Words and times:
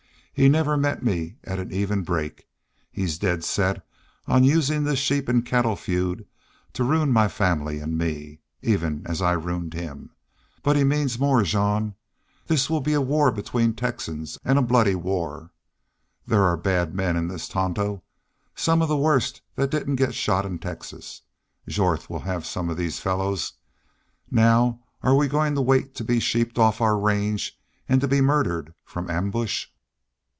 He'd 0.33 0.49
never 0.49 0.75
meet 0.75 1.03
me 1.03 1.35
at 1.43 1.59
an 1.59 1.71
even 1.71 2.01
break. 2.03 2.47
He's 2.89 3.19
dead 3.19 3.43
set 3.43 3.85
on 4.25 4.43
usin' 4.45 4.85
this 4.85 4.97
sheep 4.97 5.29
an' 5.29 5.43
cattle 5.43 5.75
feud 5.75 6.25
to 6.73 6.83
ruin 6.83 7.11
my 7.11 7.27
family 7.27 7.79
an' 7.81 7.95
me, 7.97 8.39
even 8.63 9.05
as 9.05 9.21
I 9.21 9.33
ruined 9.33 9.73
him. 9.75 10.09
But 10.63 10.77
he 10.77 10.83
means 10.85 11.19
more, 11.19 11.43
Jean. 11.43 11.93
This 12.47 12.69
will 12.71 12.79
be 12.81 12.93
a 12.93 13.01
war 13.01 13.29
between 13.31 13.73
Texans, 13.75 14.39
an' 14.43 14.57
a 14.57 14.63
bloody 14.63 14.95
war. 14.95 15.51
There 16.25 16.41
are 16.43 16.57
bad 16.57 16.95
men 16.95 17.17
in 17.17 17.27
this 17.27 17.47
Tonto 17.49 18.01
some 18.55 18.81
of 18.81 18.87
the 18.87 18.97
worst 18.97 19.41
that 19.57 19.69
didn't 19.69 19.97
get 19.97 20.15
shot 20.15 20.43
in 20.45 20.57
Texas. 20.57 21.21
Jorth 21.69 22.09
will 22.09 22.21
have 22.21 22.47
some 22.47 22.69
of 22.69 22.77
these 22.77 22.99
fellows.... 22.99 23.53
Now, 24.31 24.79
are 25.03 25.13
we 25.13 25.27
goin' 25.27 25.53
to 25.55 25.61
wait 25.61 25.93
to 25.95 26.03
be 26.05 26.19
sheeped 26.21 26.57
off 26.57 26.81
our 26.81 26.97
range 26.97 27.59
an' 27.87 27.99
to 27.99 28.07
be 28.07 28.21
murdered 28.21 28.73
from 28.85 29.07
ambush?" 29.11 29.67